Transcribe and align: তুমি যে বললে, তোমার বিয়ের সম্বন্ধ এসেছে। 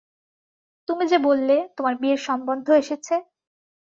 তুমি 0.87 1.03
যে 1.07 1.17
বললে, 1.19 1.55
তোমার 1.77 1.93
বিয়ের 1.97 2.21
সম্বন্ধ 2.27 2.67
এসেছে। 2.81 3.15